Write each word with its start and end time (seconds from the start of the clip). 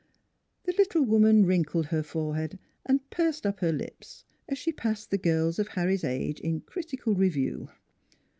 The 0.63 0.73
little 0.79 1.03
woman 1.03 1.45
wrinkled 1.45 1.85
her 1.85 2.01
forehead 2.01 2.57
and 2.87 3.07
pursed 3.11 3.45
up 3.45 3.59
her 3.59 3.71
lips, 3.71 4.25
as 4.49 4.57
she 4.57 4.71
passed 4.71 5.11
the 5.11 5.17
girls 5.19 5.59
of 5.59 5.67
Harry's 5.67 6.03
age 6.03 6.39
in 6.39 6.61
critical 6.61 7.13
review. 7.13 7.69